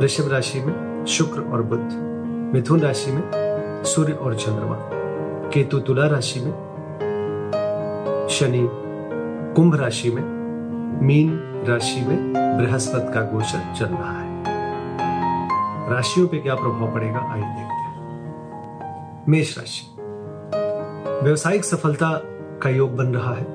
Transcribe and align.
वृषभ 0.00 0.28
राशि 0.32 0.60
में 0.60 1.04
शुक्र 1.06 1.40
और 1.42 1.62
बुद्ध 1.62 1.88
मिथुन 2.54 2.80
राशि 2.80 3.12
में 3.12 3.22
सूर्य 3.84 4.12
और 4.12 4.34
चंद्रमा, 4.34 4.76
केतु 5.50 5.78
तुला 5.78 6.06
राशि 6.06 6.40
में 6.40 6.52
शनि, 8.30 8.68
कुंभ 9.56 9.74
राशि 9.74 10.10
में 10.10 10.22
मीन 11.02 11.64
राशि 11.68 12.00
में 12.00 12.32
बृहस्पति 12.32 13.12
का 13.14 13.22
गोचर 13.22 13.72
चल 13.74 13.86
रहा 13.86 14.20
है। 14.20 14.44
राशियों 15.90 16.26
पे 16.28 16.38
क्या 16.38 16.54
प्रभाव 16.54 16.94
पड़ेगा, 16.94 17.18
आइए 17.18 17.42
देखते 17.42 17.62
हैं। 17.62 19.24
मेष 19.28 19.58
राशि, 19.58 19.86
व्यवसायिक 21.24 21.64
सफलता 21.64 22.10
का 22.62 22.70
योग 22.70 22.96
बन 22.96 23.06
रहा 23.06 23.34
है। 23.34 23.46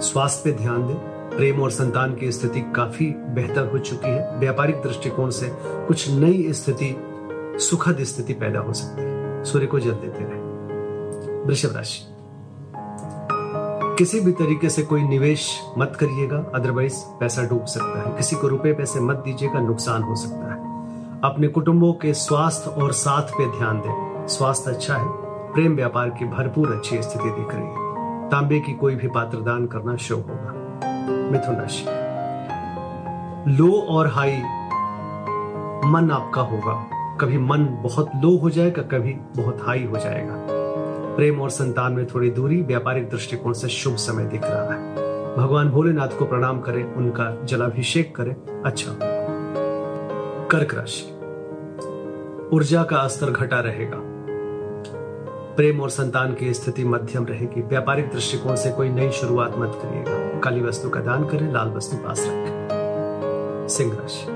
स्वास्थ्य 0.00 0.50
पे 0.50 0.56
ध्यान 0.58 0.86
दें, 0.86 0.96
प्रेम 1.36 1.62
और 1.62 1.70
संतान 1.70 2.14
की 2.14 2.32
स्थिति 2.32 2.60
काफ़ी 2.76 3.14
बेहतर 3.36 3.70
हो 3.72 3.78
चुकी 3.78 4.08
है। 4.08 4.38
व्यापारिक 4.38 4.76
दृष्टिकोण 4.76 5.30
से 5.30 5.52
कुछ 5.64 6.10
नई 6.10 6.52
स्थिति, 6.52 6.96
सुखद 7.58 7.96
स्थिति 8.00 8.32
पैदा 8.32 8.60
हो 8.60 8.72
सकती 8.72 9.02
है। 9.02 9.44
सूर्य 9.44 9.66
को 9.66 9.78
जल 9.78 9.90
देते 9.90 10.24
रहे। 10.24 10.46
वृषभ 11.44 11.76
राशि। 11.76 12.12
किसी 13.98 14.20
भी 14.20 14.32
तरीके 14.32 14.68
से 14.68 14.82
कोई 14.82 15.02
निवेश 15.02 15.60
मत 15.78 15.96
करिएगा 16.00 16.52
अदरवाइज़ 16.54 16.94
पैसा 17.20 17.42
डूब 17.42 17.64
सकता 17.64 18.10
है। 18.10 18.16
किसी 18.16 18.36
को 18.36 18.48
रुपए 18.48 18.72
पैसे 18.72 19.00
मत 19.00 19.16
दीजिएगा, 19.16 19.60
नुकसान 19.60 20.02
हो 20.02 20.16
सकता 20.16 20.54
है। 20.54 20.66
अपने 21.24 21.48
कुटुंबों 21.48 21.92
के 21.92 22.14
स्वास्थ्य 22.14 22.70
और 22.70 22.92
साथ 22.92 23.22
पे 23.22 23.58
ध्यान 23.58 23.80
दें। 23.80 24.26
स्वास्थ्य 24.26 24.70
अच्छा 24.70 24.96
है, 24.96 25.08
प्रेम 25.52 25.76
व्यापार 25.76 26.10
की 26.10 26.24
भरपूर 26.24 26.72
अच्छी 26.72 27.02
स्थिति 27.02 27.30
दिख 27.30 27.54
रही 27.54 27.66
है। 27.66 27.86
तांबे 28.30 28.60
की 28.60 28.72
कोई 28.72 28.94
भी 28.94 29.08
पात्र 29.08 29.38
दान 29.38 29.66
करना 29.66 29.96
शुभ 29.96 30.18
होगा। 30.18 30.52
मिथुन 31.30 31.56
राशि। 31.56 32.05
लो 33.48 33.80
और 33.80 34.06
हाई। 34.06 34.36
मन 35.90 36.08
आपका 36.12 36.40
होगा। 36.40 36.90
कभी 37.20 37.38
मन 37.38 37.64
बहुत 37.64 38.10
लो 38.16 38.38
हो 38.38 38.50
जाएगा, 38.50 38.82
कभी 38.82 39.12
बहुत 39.12 39.58
हाई 39.62 39.84
हो 39.84 39.98
जाएगा। 39.98 40.46
प्रेम 41.16 41.40
और 41.40 41.50
संतान 41.50 41.92
में 41.92 42.06
थोड़ी 42.06 42.30
दूरी, 42.30 42.62
व्यापारिक 42.62 43.10
दृष्टिकोण 43.10 43.52
से 43.52 43.68
शुभ 43.68 43.96
समय 43.96 44.24
दिख 44.24 44.40
रहा 44.44 44.74
है। 44.74 44.94
भगवान 45.36 45.70
भोलेनाथ 45.70 46.08
को 46.08 46.24
प्रणाम 46.24 46.60
करें, 46.60 46.94
उनका 46.94 47.44
जलाभिषेक 47.44 48.16
करें। 48.16 48.62
अच्छा। 48.64 48.92
कर्क 50.50 50.74
राशि। 50.74 51.12
ऊर्जा 52.56 52.82
का 52.82 53.08
स्तर 53.08 53.30
घटा 53.30 53.60
रहेगा। 53.60 53.98
प्रेम 55.56 55.80
और 55.80 55.90
संतान 55.90 56.34
की 56.34 56.54
स्थिति 56.54 56.84
मध्यम 56.84 57.26
रहेगी। 57.26 57.62
व्यापारिक 57.62 58.10
दृष्टिकोण 58.10 58.54
से 58.54 58.70
कोई 58.70 58.88
नई 58.88 59.10
शुरुआत 59.10 59.58
मत 59.58 59.72
करिएगा। 59.82 60.40
काली 60.40 60.60
वस्तु 60.60 60.90
का 60.90 61.00
दान 61.00 61.24
करें, 61.24 61.52
लाल 61.52 61.68
वस्तु 61.68 61.96
पास 61.96 62.20
रखें। 62.20 62.55
सिंह 63.68 63.92
राशि 63.92 64.32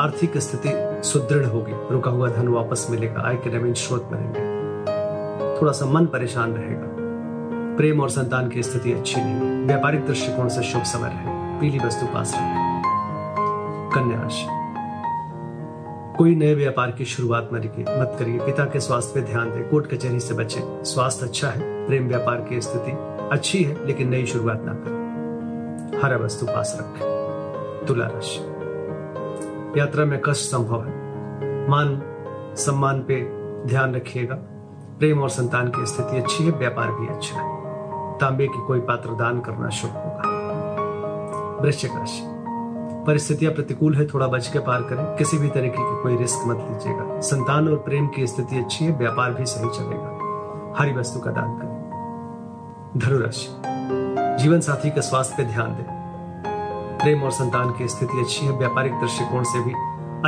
आर्थिक 0.00 0.38
स्थिति 0.38 0.72
सुदृढ़ 1.08 1.44
होगी। 1.44 1.72
रुका 1.90 2.10
हुआ 2.10 2.30
धन 2.30 2.48
वापस 2.48 2.86
मिलेगा। 2.90 3.22
आय 3.26 3.34
के 3.34 3.58
नवीन 3.58 3.74
स्रोत 3.74 4.08
बनेंगे। 4.12 4.60
थोड़ा 5.60 5.72
सा 5.72 5.86
मन 5.86 6.06
परेशान 6.06 6.52
रहेगा। 6.52 6.86
प्रेम 7.76 8.00
और 8.00 8.10
संतान 8.10 8.48
की 8.48 8.62
स्थिति 8.62 8.92
अच्छी 8.92 9.20
नहीं। 9.20 9.66
व्यापारिक 9.66 10.06
दृष्टिकोण 10.06 10.48
से 10.48 10.62
शुभ 10.62 10.82
समय 10.82 11.08
रहेगा 11.08 11.58
पीली 11.60 11.78
वस्तु 11.78 12.06
पास 12.06 12.32
रखें 12.34 12.80
कन्या 13.94 14.20
राशि। 14.20 14.46
कोई 16.16 16.34
नए 16.34 16.54
व्यापार 16.54 16.90
की 16.90 17.04
शुरुआत 17.04 17.48
मत 17.52 18.16
करिए। 18.18 18.38
पिता 18.38 18.64
के 18.64 18.80
स्वास्थ्य 18.80 19.20
पे 19.20 19.26
ध्यान 19.26 19.50
दें। 19.50 19.68
कोर्ट 19.68 19.86
कचहरी 19.86 20.20
से 20.20 20.34
बचें। 20.34 20.84
स्वास्थ्य 20.84 21.26
अच्छा 21.26 21.48
है। 21.48 21.86
प्रेम 21.86 22.08
व्यापार 22.08 22.36
की 22.36 22.60
स्थिति 22.60 22.92
अच्छी 23.32 23.64
है, 23.64 23.86
लेकिन 23.86 24.08
नई 24.08 24.26
शुरुआत 24.26 24.62
ना 24.64 24.72
करें। 24.72 26.02
हरा 26.02 26.16
वस्तु 26.16 26.46
पास 26.46 26.76
रखें। 26.80 27.19
तुला 27.90 28.06
राशि 28.06 28.50
यात्रा 29.80 30.04
में 30.04 30.20
कष्ट 30.20 30.40
संभव 30.40 30.84
है। 30.84 30.90
मान, 31.68 32.02
सम्मान 32.56 33.02
पे 33.02 33.20
ध्यान 33.66 33.94
रखिएगा। 33.94 34.34
प्रेम 34.98 35.22
और 35.22 35.28
संतान 35.28 35.68
की 35.68 35.86
स्थिति 35.86 36.16
अच्छी 36.16 36.44
है, 36.44 36.50
व्यापार 36.50 36.92
भी 36.92 37.06
अच्छा 37.06 37.40
है। 37.40 37.62
तांबे 38.18 38.46
की 38.46 38.66
कोई 38.66 38.80
पात्र 38.80 39.10
दान 39.10 39.40
करना 39.40 39.68
शुभ 39.68 39.90
होगा। 39.90 40.22
वृश्चिक 41.62 41.90
राशि। 41.94 42.22
परिस्थितियाँ 43.06 43.52
प्रतिकूल 43.52 43.94
है, 43.94 44.06
थोड़ा 44.06 44.26
बच 44.26 44.48
के 44.48 44.58
पार 44.58 44.82
करें। 44.82 45.16
किसी 45.16 45.38
भी 45.38 45.48
तरीके 45.48 45.78
की 45.78 46.02
कोई 46.02 46.16
रिस्क 46.16 46.40
मत 46.46 46.56
लीजिएगा। 46.56 47.20
संतान 47.20 47.68
और 47.68 47.76
प्रेम 47.76 48.08
की 48.08 48.26
स्थिति 48.26 48.58
अच्छी 48.58 48.84
है, 48.84 48.98
व्यापार 48.98 49.34
भी 49.34 49.44
सही 49.44 49.68
चलेगा। 49.70 50.18
हरी 50.78 50.92
वस्तु 50.92 51.20
का 51.20 51.30
दान 51.30 51.58
करें। 51.58 51.80
धनुराशि। 52.96 53.62
जीवन 54.42 54.60
साथी 54.60 54.90
के 54.90 55.02
स्वास्थ्य 55.02 55.34
पे 55.36 55.44
ध्यान 55.44 55.68
दें। 55.70 55.99
प्रेम 57.00 57.22
और 57.22 57.30
संतान 57.30 57.70
की 57.70 57.88
स्थिति 57.88 58.20
अच्छी 58.20 58.46
है, 58.46 58.52
व्यापारिक 58.52 58.92
दृष्टिकोण 58.92 59.42
से 59.42 59.64
भी 59.64 59.72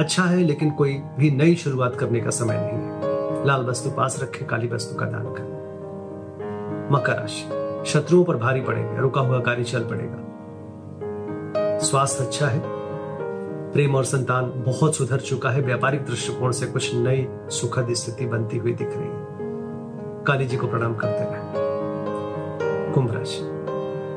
अच्छा 0.03 0.23
है, 0.23 0.37
लेकिन 0.37 0.71
कोई 0.71 1.03
भी 1.19 1.31
नई 1.31 1.55
शुरुआत 1.55 1.97
करने 1.97 2.21
का 2.21 2.31
समय 2.31 2.55
नहीं 2.55 2.81
है। 2.83 3.47
लाल 3.47 3.65
वस्तु 3.65 3.91
पास 3.91 4.21
रखें, 4.23 4.49
काली 4.49 4.69
वस्तु 4.69 4.95
का 4.95 5.07
दान 5.07 5.25
करें। 5.25 5.63
मकर 6.93 7.13
राशि, 7.13 7.91
शत्रुओं 7.91 8.25
पर 8.25 8.37
भारी 8.37 8.61
पड़ेंगे, 8.61 9.01
रुका 9.01 9.21
हुआ 9.21 9.41
कार्य 9.41 9.65
चल 9.65 9.81
पड़ेगा। 9.81 11.79
स्वास्थ्य 11.79 12.25
अच्छा 12.25 12.47
है, 12.47 12.63
प्रेम 13.73 13.95
और 13.95 14.05
संतान 14.05 14.53
बहुत 14.57 14.97
सुधर 14.97 15.21
चुका 15.21 15.51
है, 15.51 15.63
व्यापारिक 15.63 16.07
दृष्टिकोण 16.07 16.53
से 16.53 16.67
कुछ 16.67 16.95
नई 16.95 17.29
सुखद 17.49 17.87
स्थिति 17.91 18.27
बनती 18.27 18.57
हुई 18.57 18.73
दिख 18.73 18.89
रही 18.89 19.09
है। 19.09 19.27
काली 20.25 20.47
जी 20.47 20.57
को 20.57 20.67
प्रणाम 20.67 20.95
करते 20.95 21.25
रहे। 21.25 21.63
कुंभ 22.93 23.13
राशि, 23.13 23.43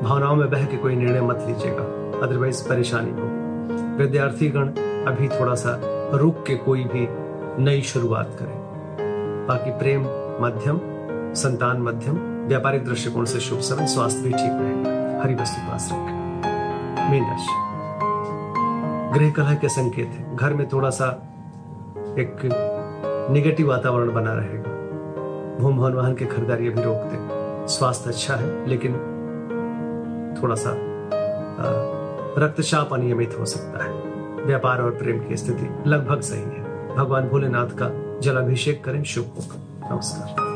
भावनाओं 0.04 0.36
में 0.36 0.50
बह 0.50 0.66
के 0.66 0.76
कोई 0.76 0.96
निर्णय 0.96 1.20
मत 1.20 1.44
लीजिएगा। 1.46 2.05
अदरवाइज़ 2.22 2.68
परेशानी 2.68 3.10
होगी 3.10 4.02
विद्यार्थी 4.02 4.48
गण 4.48 4.68
अभी 5.06 5.28
थोड़ा 5.28 5.54
सा 5.54 5.80
रुक 6.14 6.44
के 6.46 6.54
कोई 6.56 6.84
भी 6.84 7.06
नई 7.62 7.82
शुरुआत 7.82 8.36
करें। 8.38 8.56
बाकी 9.48 9.70
प्रेम 9.70 10.00
मध्यम, 10.44 10.80
संतान 11.34 11.80
मध्यम, 11.82 12.16
व्यापारिक 12.48 12.84
दृष्टिकोण 12.84 13.24
से 13.24 13.40
शुभ 13.40 13.58
समय, 13.58 13.86
स्वास्थ्य 13.86 14.22
भी 14.22 14.28
ठीक 14.28 14.50
रहेगा। 14.52 15.22
हरी 15.22 15.34
वस्तु 15.34 15.70
पास 15.70 15.88
रखें। 15.92 17.10
मीन 17.10 17.24
राशि। 17.24 17.66
गृह 19.18 19.30
कलह 19.30 19.54
के 19.54 19.68
संकेत 19.68 20.06
है। 20.06 20.36
घर 20.36 20.54
में 20.54 20.68
थोड़ा 20.68 20.90
सा 20.90 21.22
एक 21.96 22.36
निगेटिव 23.30 23.68
वातावरण 23.68 24.12
बना 24.12 24.32
रहेगा। 24.32 24.70
भूम 25.58 25.76
भवन 25.76 25.92
वाहन 25.92 26.14
की 26.14 26.24
खरीदारी 26.24 26.68
अभी 26.68 26.82
रोक 26.82 26.96
दे। 26.96 27.18
स्वास्थ्य 27.68 28.10
अच्छा 28.10 28.34
है, 28.34 28.66
लेकिन 28.66 28.92
थोड़ा 30.42 30.54
सा 30.54 30.70
रक्तचाप 32.38 32.92
अनियमित 32.92 33.36
हो 33.38 33.44
सकता 33.44 33.84
है। 33.84 33.90
व्यापार 34.46 34.82
और 34.82 34.90
प्रेम 34.90 35.18
की 35.18 35.36
स्थिति 35.36 35.90
लगभग 35.90 36.20
सही 36.20 36.40
है। 36.40 36.94
भगवान 36.96 37.28
भोलेनाथ 37.28 37.66
का 37.66 37.90
जलाभिषेक 38.20 38.84
करें 38.84 39.04
शुभ 39.04 39.24
होगा 39.24 39.94
नमस्कार। 39.94 40.46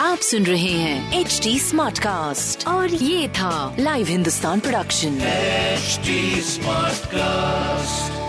आप 0.00 0.18
सुन 0.18 0.42
रहे 0.42 0.72
हैं 0.72 1.20
एच 1.20 1.40
डी 1.42 1.58
स्मार्ट 1.58 1.98
कास्ट 1.98 2.68
और 2.68 2.88
ये 2.88 3.28
था 3.28 3.76
live 3.78 4.06
Hindustan 4.06 4.60
production 4.60 5.18
smart 5.18 6.98
Smartcast. 6.98 8.27